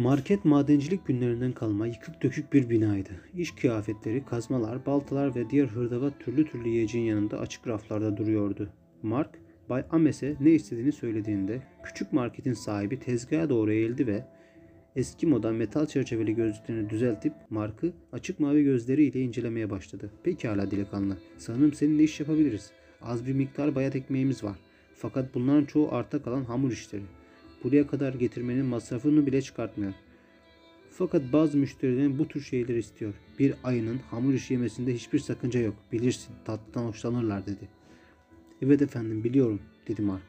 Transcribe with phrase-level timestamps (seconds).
[0.00, 3.10] Market madencilik günlerinden kalma yıkık dökük bir binaydı.
[3.36, 8.70] İş kıyafetleri, kazmalar, baltalar ve diğer hırdavat türlü türlü yiyeceğin yanında açık raflarda duruyordu.
[9.02, 14.24] Mark, Bay Ames'e ne istediğini söylediğinde küçük marketin sahibi tezgaha doğru eğildi ve
[14.96, 20.10] eski moda metal çerçeveli gözlüklerini düzeltip Mark'ı açık mavi gözleriyle incelemeye başladı.
[20.22, 22.70] Pekala delikanlı, sanırım seninle iş yapabiliriz.
[23.02, 24.56] Az bir miktar bayat ekmeğimiz var.
[24.94, 27.19] Fakat bunların çoğu arta kalan hamur işleri.
[27.64, 29.92] Buraya kadar getirmenin masrafını bile çıkartmıyor.
[30.90, 33.14] Fakat bazı müşterilerin bu tür şeyler istiyor.
[33.38, 35.74] Bir ayının hamur işi yemesinde hiçbir sakınca yok.
[35.92, 37.68] Bilirsin tatlıdan hoşlanırlar dedi.
[38.62, 40.22] Evet efendim biliyorum dedi Mark.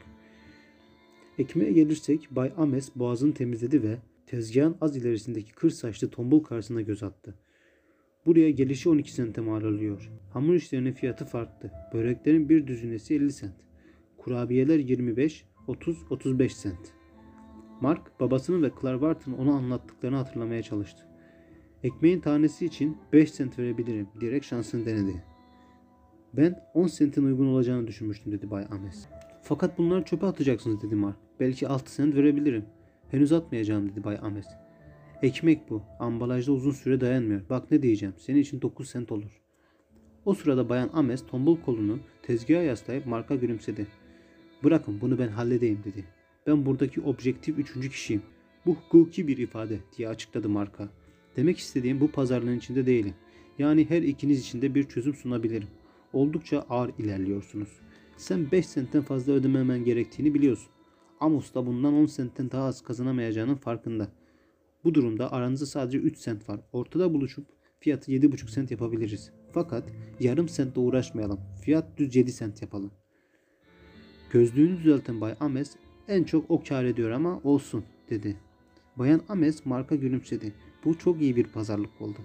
[1.38, 7.04] Ekmeğe gelirsek Bay Ames boğazını temizledi ve tezgahın az ilerisindeki kır saçlı tombul karşısına göz
[7.04, 7.36] attı.
[8.26, 10.12] Buraya gelişi 12 sente mal alıyor.
[10.34, 11.72] Hamur işlerinin fiyatı farklı.
[11.94, 13.56] Böreklerin bir düzinesi 50 sent.
[14.18, 17.01] Kurabiyeler 25, 30, 35 sent.
[17.82, 21.04] Mark babasının ve Clarvart'ın ona anlattıklarını hatırlamaya çalıştı.
[21.84, 25.24] Ekmeğin tanesi için 5 sent verebilirim diyerek şansını denedi.
[26.34, 29.08] Ben 10 sentin uygun olacağını düşünmüştüm dedi Bay Ames.
[29.44, 31.18] Fakat bunları çöpe atacaksınız dedi Mark.
[31.40, 32.66] Belki 6 sent verebilirim.
[33.12, 34.46] Henüz atmayacağım dedi Bay Ames.
[35.22, 35.84] Ekmek bu.
[36.00, 37.42] Ambalajda uzun süre dayanmıyor.
[37.50, 38.16] Bak ne diyeceğim.
[38.18, 39.42] Senin için 9 sent olur.
[40.26, 43.88] O sırada Bayan Ames tombul kolunu tezgaha yaslayıp Mark'a gülümsedi.
[44.64, 46.06] Bırakın bunu ben halledeyim dedi.
[46.48, 48.22] Ben buradaki objektif üçüncü kişiyim.
[48.66, 50.90] Bu hukuki bir ifade diye açıkladı Mark'a.
[51.36, 53.14] Demek istediğim bu pazarlığın içinde değilim.
[53.60, 55.68] Yani her ikiniz için de bir çözüm sunabilirim.
[56.14, 57.70] Oldukça ağır ilerliyorsunuz.
[58.18, 60.72] Sen 5 sentten fazla ödememen gerektiğini biliyorsun.
[61.20, 64.08] Amos da bundan 10 sentten daha az kazanamayacağının farkında.
[64.84, 66.60] Bu durumda aranızda sadece 3 sent var.
[66.74, 67.46] Ortada buluşup
[67.80, 69.32] fiyatı 7,5 sent yapabiliriz.
[69.52, 69.84] Fakat
[70.20, 71.40] yarım sentle uğraşmayalım.
[71.62, 72.92] Fiyat düz 7 sent yapalım.
[74.32, 75.76] Gözlüğünü düzelten Bay Ames
[76.12, 78.38] en çok o kar ediyor ama olsun dedi.
[78.96, 80.54] Bayan Ames Mark'a gülümsedi.
[80.86, 82.18] Bu çok iyi bir pazarlık oldu.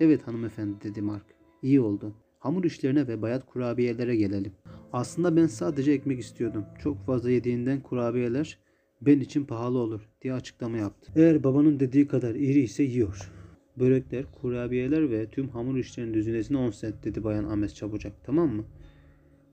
[0.00, 1.24] Evet hanımefendi dedi Mark.
[1.62, 2.14] İyi oldu.
[2.38, 4.52] Hamur işlerine ve bayat kurabiyelere gelelim.
[4.92, 6.64] Aslında ben sadece ekmek istiyordum.
[6.78, 8.58] Çok fazla yediğinden kurabiyeler
[9.00, 11.12] ben için pahalı olur diye açıklama yaptı.
[11.16, 13.32] Eğer babanın dediği kadar iri ise yiyor.
[13.78, 18.64] Börekler, kurabiyeler ve tüm hamur işlerinin düzinesine 10 sent dedi Bayan Ames çabucak tamam mı?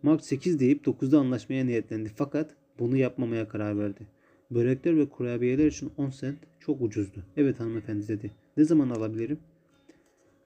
[0.03, 4.08] Mark 8 deyip 9'da anlaşmaya niyetlendi fakat bunu yapmamaya karar verdi.
[4.52, 7.24] Börekler ve kurabiyeler için 10 sent çok ucuzdu.
[7.38, 8.32] Evet hanımefendi dedi.
[8.58, 9.40] Ne zaman alabilirim?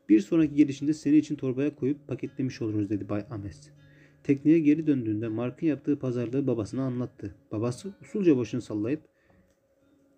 [0.09, 3.69] Bir sonraki gelişinde seni için torbaya koyup paketlemiş oluruz dedi Bay Ames.
[4.23, 7.35] Tekneye geri döndüğünde Mark'ın yaptığı pazarlığı babasına anlattı.
[7.51, 9.01] Babası usulca başını sallayıp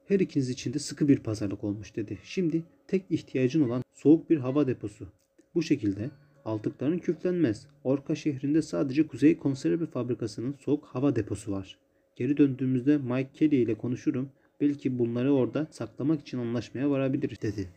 [0.06, 2.18] her ikiniz için de sıkı bir pazarlık olmuş dedi.
[2.24, 5.08] Şimdi tek ihtiyacın olan soğuk bir hava deposu.
[5.56, 6.10] Bu şekilde
[6.46, 7.68] aldıkların küflenmez.
[7.84, 11.78] Orka şehrinde sadece Kuzey Konserve Fabrikası'nın soğuk hava deposu var.
[12.18, 14.30] Geri döndüğümüzde Mike Kelly ile konuşurum.
[14.62, 17.70] Belki bunları orada saklamak için anlaşmaya varabiliriz dedi.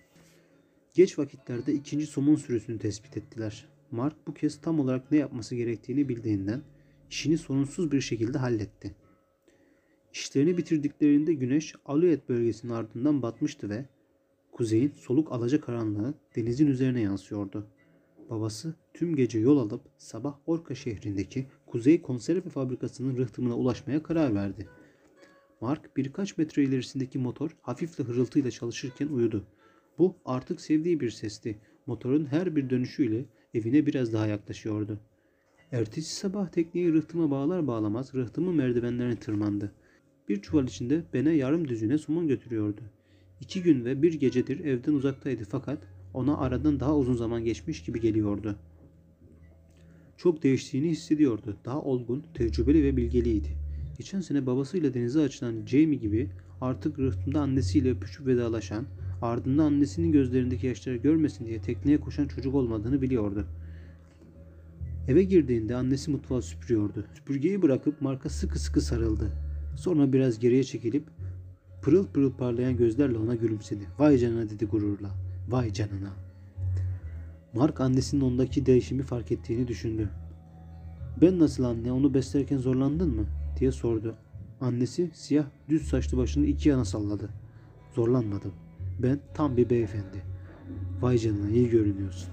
[0.95, 3.67] Geç vakitlerde ikinci somon sürüsünü tespit ettiler.
[3.91, 6.63] Mark bu kez tam olarak ne yapması gerektiğini bildiğinden
[7.11, 8.95] işini sorunsuz bir şekilde halletti.
[10.13, 13.85] İşlerini bitirdiklerinde güneş Aluet bölgesinin ardından batmıştı ve
[14.53, 17.67] kuzeyin soluk alaca karanlığı denizin üzerine yansıyordu.
[18.31, 24.69] Babası tüm gece yol alıp sabah Orka şehrindeki Kuzey Konserve Fabrikası'nın rıhtımına ulaşmaya karar verdi.
[25.61, 29.47] Mark birkaç metre ilerisindeki motor hafifle hırıltıyla çalışırken uyudu.
[29.99, 31.59] Bu artık sevdiği bir sesti.
[31.87, 33.25] Motorun her bir dönüşüyle
[33.55, 35.01] evine biraz daha yaklaşıyordu.
[35.73, 39.73] Ertesi sabah tekneyi rıhtıma bağlar bağlamaz rıhtımın merdivenlerine tırmandı.
[40.29, 42.81] Bir çuval içinde bene yarım düzine somon götürüyordu.
[43.41, 45.79] İki gün ve bir gecedir evden uzaktaydı fakat
[46.15, 48.57] ona aradan daha uzun zaman geçmiş gibi geliyordu.
[50.17, 51.57] Çok değiştiğini hissediyordu.
[51.65, 53.49] Daha olgun, tecrübeli ve bilgeliydi.
[53.99, 58.87] Geçen sene babasıyla denize açılan Jamie gibi artık rıhtımda annesiyle öpüşüp vedalaşan,
[59.23, 63.47] ardında annesinin gözlerindeki yaşları görmesin diye tekneye koşan çocuk olmadığını biliyordu.
[65.09, 67.05] Eve girdiğinde annesi mutfağı süpürüyordu.
[67.15, 69.33] Süpürgeyi bırakıp Mark'a sıkı sıkı sarıldı.
[69.77, 71.05] Sonra biraz geriye çekilip
[71.83, 73.83] pırıl pırıl parlayan gözlerle ona gülümsedi.
[73.99, 75.30] Vay canına dedi gururla.
[75.49, 76.13] Vay canına.
[77.55, 80.09] Mark annesinin ondaki değişimi fark ettiğini düşündü.
[81.21, 83.27] Ben nasıl anne onu beslerken zorlandın mı?
[83.61, 84.15] diye sordu.
[84.61, 87.29] Annesi siyah düz saçlı başını iki yana salladı.
[87.95, 88.53] Zorlanmadım.
[88.99, 90.23] Ben tam bir beyefendi.
[91.01, 92.29] Vay canına iyi görünüyorsun.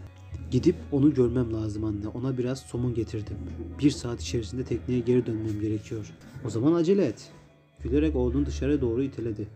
[0.51, 2.07] Gidip onu görmem lazım anne.
[2.07, 3.37] Ona biraz somun getirdim.
[3.79, 6.13] Bir saat içerisinde tekneye geri dönmem gerekiyor.
[6.45, 7.31] O zaman acele et.
[7.83, 9.47] Gülerek oğlunu dışarı doğru iteledi.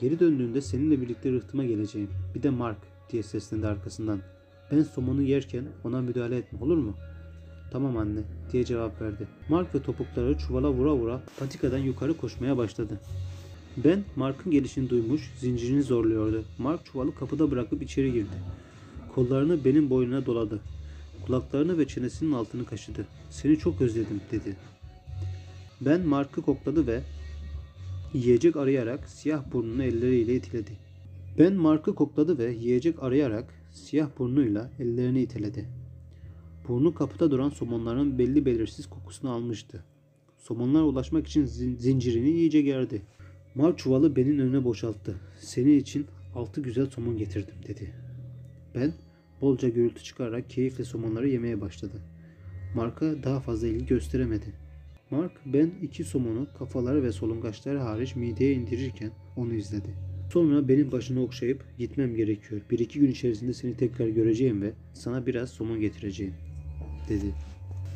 [0.00, 2.10] Geri döndüğünde seninle birlikte rıhtıma geleceğim.
[2.34, 2.78] Bir de Mark
[3.12, 4.20] diye seslendi arkasından.
[4.72, 6.94] Ben somonu yerken ona müdahale etme olur mu?
[7.70, 8.20] Tamam anne
[8.52, 9.28] diye cevap verdi.
[9.48, 13.00] Mark ve topukları çuvala vura vura patikadan yukarı koşmaya başladı.
[13.76, 16.44] Ben Mark'ın gelişini duymuş, zincirini zorluyordu.
[16.58, 18.36] Mark çuvalı kapıda bırakıp içeri girdi.
[19.14, 20.60] Kollarını benim boynuna doladı.
[21.26, 23.06] Kulaklarını ve çenesinin altını kaşıdı.
[23.30, 24.56] Seni çok özledim dedi.
[25.80, 27.00] Ben Mark'ı kokladı ve
[28.14, 30.89] yiyecek arayarak siyah burnunu elleriyle itiledi.
[31.40, 35.68] Ben Mark'ı kokladı ve yiyecek arayarak siyah burnuyla ellerini iteledi.
[36.68, 39.84] Burnu kapıda duran somonların belli belirsiz kokusunu almıştı.
[40.38, 43.02] Somonlar ulaşmak için zin- zincirini iyice gerdi.
[43.54, 45.14] Mark çuvalı benim önüne boşalttı.
[45.38, 47.94] Senin için altı güzel somon getirdim dedi.
[48.74, 48.92] Ben
[49.40, 52.02] bolca gürültü çıkararak keyifle somonları yemeye başladı.
[52.74, 54.54] Mark'a daha fazla ilgi gösteremedi.
[55.10, 60.09] Mark ben iki somonu kafaları ve solungaçları hariç mideye indirirken onu izledi.
[60.32, 62.60] Sonra benim başını okşayıp gitmem gerekiyor.
[62.70, 66.34] Bir iki gün içerisinde seni tekrar göreceğim ve sana biraz somon getireceğim
[67.08, 67.34] dedi.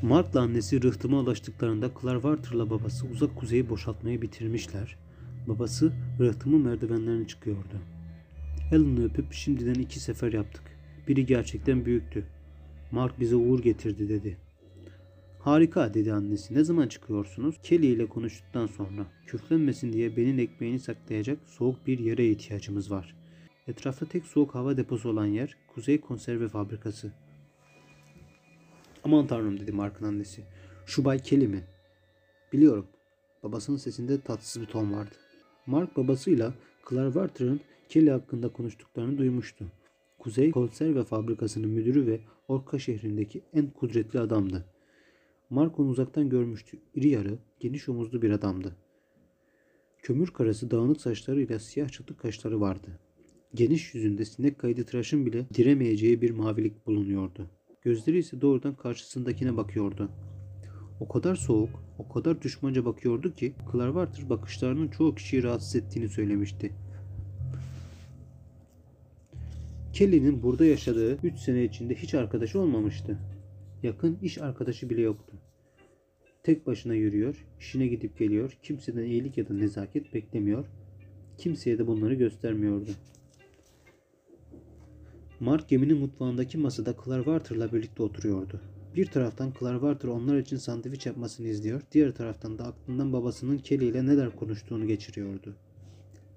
[0.02, 4.96] Mark'la annesi rıhtıma ulaştıklarında Clarwarter'la babası uzak kuzeyi boşaltmayı bitirmişler.
[5.48, 7.80] Babası rıhtımın merdivenlerini çıkıyordu.
[8.72, 10.62] Alan'ı öpüp şimdiden iki sefer yaptık.
[11.08, 12.24] Biri gerçekten büyüktü.
[12.90, 14.36] Mark bize uğur getirdi dedi.
[15.44, 16.54] Harika dedi annesi.
[16.54, 17.56] Ne zaman çıkıyorsunuz?
[17.62, 19.06] Kelly ile konuştuktan sonra.
[19.26, 23.16] Küflenmesin diye benim ekmeğini saklayacak soğuk bir yere ihtiyacımız var.
[23.66, 27.12] Etrafta tek soğuk hava deposu olan yer Kuzey Konserve Fabrikası.
[29.04, 30.42] Aman tanrım dedi Mark'ın annesi.
[30.86, 31.64] Şu Bay Kelly mi?
[32.52, 32.86] Biliyorum.
[33.42, 35.14] Babasının sesinde tatsız bir ton vardı.
[35.66, 36.54] Mark babasıyla
[36.90, 39.64] Clarwarter'ın Kelly hakkında konuştuklarını duymuştu.
[40.18, 44.73] Kuzey Konserve Fabrikası'nın müdürü ve Orka şehrindeki en kudretli adamdı.
[45.54, 46.78] Mark onu uzaktan görmüştü.
[46.94, 48.76] İri yarı, geniş omuzlu bir adamdı.
[49.98, 52.98] Kömür karası dağınık saçlarıyla siyah çatık kaşları vardı.
[53.54, 57.50] Geniş yüzünde sinek kaydı tıraşın bile diremeyeceği bir mavilik bulunuyordu.
[57.82, 60.10] Gözleri ise doğrudan karşısındakine bakıyordu.
[61.00, 66.72] O kadar soğuk, o kadar düşmanca bakıyordu ki Clarwarter bakışlarının çoğu kişiyi rahatsız ettiğini söylemişti.
[69.92, 73.18] Kelly'nin burada yaşadığı 3 sene içinde hiç arkadaşı olmamıştı.
[73.82, 75.36] Yakın iş arkadaşı bile yoktu.
[76.44, 80.66] Tek başına yürüyor, işine gidip geliyor, kimseden iyilik ya da nezaket beklemiyor,
[81.38, 82.90] kimseye de bunları göstermiyordu.
[85.40, 88.60] Mark geminin mutfağındaki masada Clarwarter'la birlikte oturuyordu.
[88.96, 94.06] Bir taraftan Clarwarter onlar için sandviç yapmasını izliyor, diğer taraftan da aklından babasının Kelly ile
[94.06, 95.54] neler konuştuğunu geçiriyordu.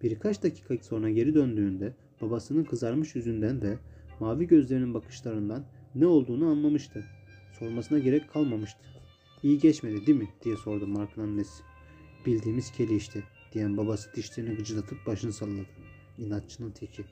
[0.03, 3.77] Birkaç dakika sonra geri döndüğünde babasının kızarmış yüzünden ve
[4.19, 5.65] mavi gözlerinin bakışlarından
[5.95, 7.03] ne olduğunu anlamıştı.
[7.59, 8.96] Sormasına gerek kalmamıştı.
[9.43, 11.63] İyi geçmedi değil mi diye sordu Mark'ın annesi.
[12.25, 13.23] Bildiğimiz Kelly işte
[13.53, 15.67] diyen babası dişlerini gıcırdatıp başını salladı.
[16.17, 17.03] İnatçının teki.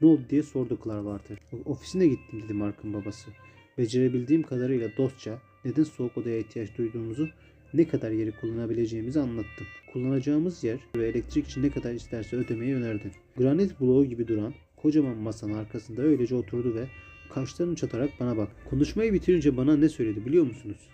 [0.00, 1.38] Ne oldu diye sordu Clarwarter.
[1.64, 3.30] Ofisine gittim dedi Mark'ın babası.
[3.78, 7.28] Becerebildiğim kadarıyla dostça neden soğuk odaya ihtiyaç duyduğumuzu
[7.74, 9.66] ne kadar yeri kullanabileceğimizi anlattım.
[9.92, 13.12] Kullanacağımız yer ve elektrik için ne kadar isterse ödemeyi önerdim.
[13.36, 16.88] Granit bloğu gibi duran kocaman masanın arkasında öylece oturdu ve
[17.30, 18.48] kaşlarını çatarak bana bak.
[18.70, 20.88] Konuşmayı bitirince bana ne söyledi biliyor musunuz?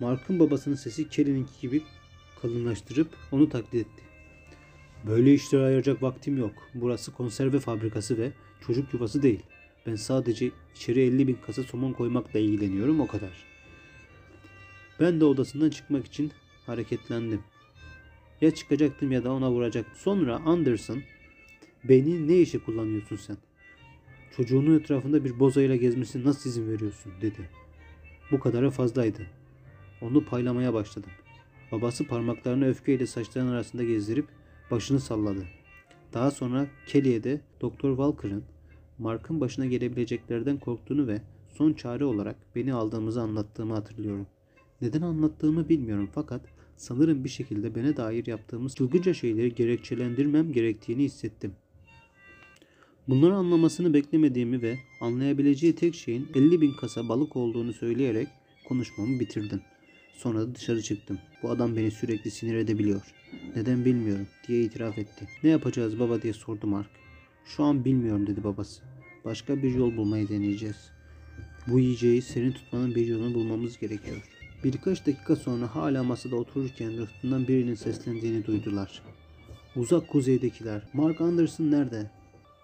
[0.00, 1.82] Mark'ın babasının sesi Kelly'ninki gibi
[2.42, 4.02] kalınlaştırıp onu taklit etti.
[5.06, 6.52] Böyle işlere ayıracak vaktim yok.
[6.74, 8.32] Burası konserve fabrikası ve
[8.66, 9.42] çocuk yuvası değil.
[9.86, 13.44] Ben sadece içeri 50 bin kasa somon koymakla ilgileniyorum o kadar.
[15.00, 16.32] Ben de odasından çıkmak için
[16.66, 17.40] hareketlendim.
[18.40, 19.94] Ya çıkacaktım ya da ona vuracaktım.
[19.96, 21.02] Sonra Anderson,
[21.84, 23.36] beni ne işe kullanıyorsun sen?
[24.36, 27.50] Çocuğunun etrafında bir bozayla gezmesine nasıl izin veriyorsun dedi.
[28.30, 29.37] Bu kadarı fazlaydı.
[30.00, 31.10] Onu paylamaya başladım.
[31.72, 34.26] Babası parmaklarını öfkeyle saçlarının arasında gezdirip
[34.70, 35.44] başını salladı.
[36.14, 38.44] Daha sonra Kelly'e Doktor Walker'ın
[38.98, 44.26] Mark'ın başına gelebileceklerden korktuğunu ve son çare olarak beni aldığımızı anlattığımı hatırlıyorum.
[44.80, 46.40] Neden anlattığımı bilmiyorum fakat
[46.76, 51.52] sanırım bir şekilde bana dair yaptığımız çılgınca şeyleri gerekçelendirmem gerektiğini hissettim.
[53.08, 58.28] Bunları anlamasını beklemediğimi ve anlayabileceği tek şeyin 50 bin kasa balık olduğunu söyleyerek
[58.68, 59.60] konuşmamı bitirdim.
[60.18, 61.18] Sonra da dışarı çıktım.
[61.42, 63.02] Bu adam beni sürekli sinir edebiliyor.
[63.56, 65.28] Neden bilmiyorum diye itiraf etti.
[65.42, 66.90] Ne yapacağız baba diye sordu Mark.
[67.44, 68.82] Şu an bilmiyorum dedi babası.
[69.24, 70.90] Başka bir yol bulmayı deneyeceğiz.
[71.66, 74.22] Bu yiyeceği serin tutmanın bir yolunu bulmamız gerekiyor.
[74.64, 79.02] Birkaç dakika sonra hala masada otururken rıhtımdan birinin seslendiğini duydular.
[79.76, 80.82] Uzak kuzeydekiler.
[80.92, 82.10] Mark Anderson nerede?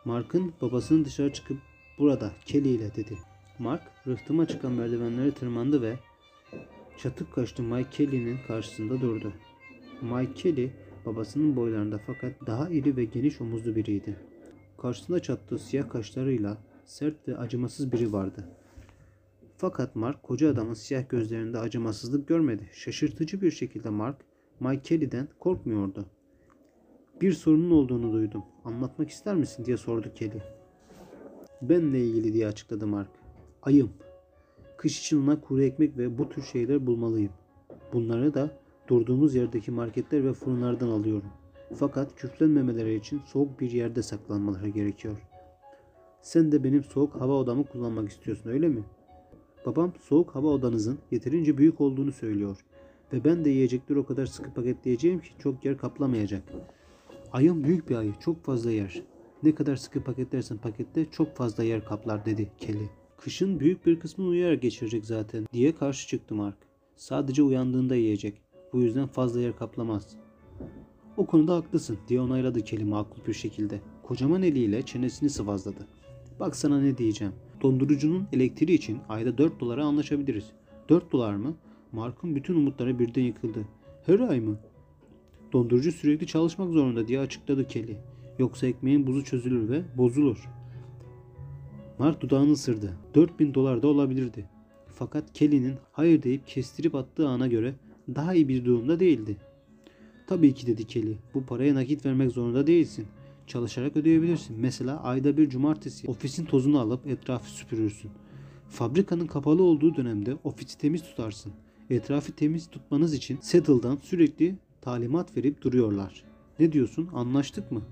[0.05, 1.59] Mark'ın babasının dışarı çıkıp
[1.99, 3.19] burada Kelly ile dedi.
[3.59, 5.97] Mark rıhtıma çıkan merdivenleri tırmandı ve
[6.99, 9.33] çatık kaşlı Mike Kelly'nin karşısında durdu.
[10.03, 10.71] Mike Kelly
[11.07, 14.17] babasının boylarında fakat daha iri ve geniş omuzlu biriydi.
[14.79, 18.49] Karşısında çattığı siyah kaşlarıyla sert ve acımasız biri vardı.
[19.57, 22.71] Fakat Mark koca adamın siyah gözlerinde acımasızlık görmedi.
[22.73, 24.17] Şaşırtıcı bir şekilde Mark,
[24.61, 26.07] Mike Kelly'den korkmuyordu.
[27.21, 28.43] Bir sorunun olduğunu duydum.
[28.65, 30.43] Anlatmak ister misin diye sordu Kelly.
[31.63, 33.11] Benle ilgili diye açıkladı Mark.
[33.63, 33.93] Ayım.
[34.85, 37.33] Kış için ona kuru ekmek ve bu tür şeyler bulmalıyım.
[37.93, 38.51] Bunları da
[38.89, 41.29] durduğumuz yerdeki marketler ve fırınlardan alıyorum.
[41.75, 45.17] Fakat küflenmemeleri için soğuk bir yerde saklanmaları gerekiyor.
[46.23, 48.85] Sen de benim soğuk hava odamı kullanmak istiyorsun öyle mi?
[49.67, 52.65] Babam soğuk hava odanızın yeterince büyük olduğunu söylüyor.
[53.13, 56.43] Ve ben de yiyecekleri o kadar sıkı paketleyeceğim ki çok yer kaplamayacak.
[57.33, 59.03] Ayım büyük bir ayı, çok fazla yer.
[59.43, 63.04] Ne kadar sıkı paketlersen paketle çok fazla yer kaplar dedi Kelly.
[63.17, 66.57] Kışın büyük bir kısmını uyuyarak geçirecek zaten diye karşı çıktı Mark.
[66.97, 68.43] Sadece uyandığında yiyecek.
[68.73, 70.17] Bu yüzden fazla yer kaplamaz.
[71.17, 73.81] O konuda haklısın diye onayladı Kelly makul bir şekilde.
[74.03, 75.89] Kocaman eliyle çenesini sıvazladı.
[76.41, 77.33] Bak sana ne diyeceğim.
[77.63, 80.53] Dondurucunun elektriği için ayda 4 dolara anlaşabiliriz.
[80.89, 81.55] 4 dolar mı?
[81.93, 83.65] Mark'ın bütün umutları birden yıkıldı.
[84.07, 84.59] Her ay mı?
[85.53, 87.97] Dondurucu sürekli çalışmak zorunda diye açıkladı Kelly.
[88.39, 90.49] Yoksa ekmeğin buzu çözülür ve bozulur.
[91.99, 92.97] Mark dudağını ısırdı.
[93.15, 94.49] 4000 dolar da olabilirdi.
[94.95, 97.75] Fakat Kelly'nin hayır deyip kestirip attığı ana göre
[98.15, 99.37] daha iyi bir durumda değildi.
[100.27, 101.17] Tabii ki dedi Kelly.
[101.35, 103.07] Bu paraya nakit vermek zorunda değilsin.
[103.47, 104.61] Çalışarak ödeyebilirsin.
[104.61, 108.11] Mesela ayda bir cumartesi ofisin tozunu alıp etrafı süpürürsün.
[108.69, 111.53] Fabrikanın kapalı olduğu dönemde ofisi temiz tutarsın.
[111.91, 116.25] Etrafı temiz tutmanız için Settle'dan sürekli talimat verip duruyorlar.
[116.59, 117.09] Ne diyorsun?
[117.15, 117.83] Anlaştık mı?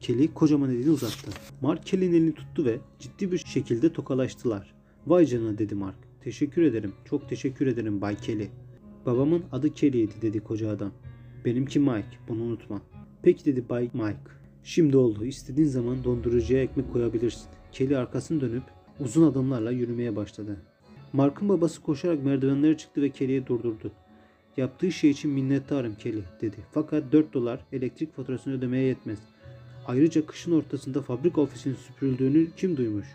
[0.00, 1.30] Kelly kocaman elini uzattı.
[1.60, 4.74] Mark Kelly'nin elini tuttu ve ciddi bir şekilde tokalaştılar.
[5.06, 5.96] Vay canına dedi Mark.
[6.20, 6.92] Teşekkür ederim.
[7.04, 8.48] Çok teşekkür ederim Bay Kelly.
[9.06, 10.92] Babamın adı Kelly'ydi dedi koca adam.
[11.44, 12.18] Benimki Mike.
[12.28, 12.82] Bunu unutma.
[13.22, 14.18] Peki dedi Bay Mike.
[14.64, 15.24] Şimdi oldu.
[15.24, 17.46] İstediğin zaman dondurucuya ekmek koyabilirsin.
[17.72, 18.62] Kelly arkasını dönüp
[19.00, 20.56] uzun adımlarla yürümeye başladı.
[21.12, 23.92] Mark'ın babası koşarak merdivenlere çıktı ve Kelly'yi durdurdu.
[24.56, 26.56] Yaptığı şey için minnettarım Kelly dedi.
[26.72, 29.18] Fakat 4 dolar elektrik faturasını ödemeye yetmez.
[29.88, 33.06] Ayrıca kışın ortasında fabrika ofisinin süpürüldüğünü kim duymuş?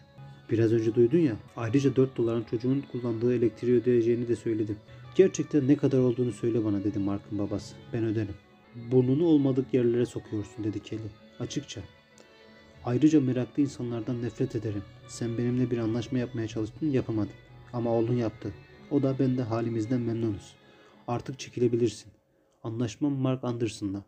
[0.49, 1.35] Biraz önce duydun ya.
[1.55, 4.77] Ayrıca 4 doların çocuğun kullandığı elektriği ödeyeceğini de söyledim.
[5.15, 7.75] Gerçekten ne kadar olduğunu söyle bana dedi Mark'ın babası.
[7.93, 8.35] Ben öderim.
[8.91, 11.01] Burnunu olmadık yerlere sokuyorsun dedi Kelly.
[11.39, 11.81] Açıkça.
[12.85, 14.83] Ayrıca meraklı insanlardan nefret ederim.
[15.07, 17.33] Sen benimle bir anlaşma yapmaya çalıştın yapamadın.
[17.73, 18.53] Ama oğlun yaptı.
[18.91, 20.55] O da ben de halimizden memnunuz.
[21.07, 22.11] Artık çekilebilirsin.
[22.63, 24.03] Anlaşmam Mark Anderson'la.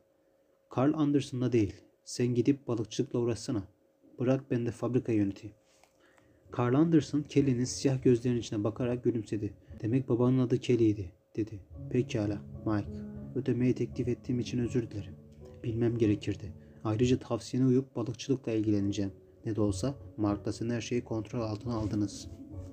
[0.78, 1.85] Carl Anderson'la değil.
[2.06, 3.64] Sen gidip balıkçılıkla uğraşsana.
[4.20, 5.56] Bırak ben de fabrika yöneteyim.
[6.58, 9.54] Carl Anderson Kelly'nin siyah gözlerinin içine bakarak gülümsedi.
[9.82, 11.60] Demek babanın adı Kelly'ydi dedi.
[11.90, 12.90] Pekala Mike.
[13.36, 15.16] Ödemeyi teklif ettiğim için özür dilerim.
[15.64, 16.54] Bilmem gerekirdi.
[16.84, 19.12] Ayrıca tavsiyene uyup balıkçılıkla ilgileneceğim.
[19.46, 22.45] Ne de olsa Mark'la sen her şeyi kontrol altına aldınız.''